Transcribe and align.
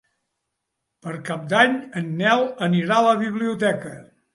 Per 1.03 1.13
Cap 1.29 1.45
d'Any 1.53 1.77
en 2.03 2.11
Nel 2.25 2.45
anirà 2.73 3.01
a 3.01 3.09
la 3.13 3.17
biblioteca. 3.25 3.99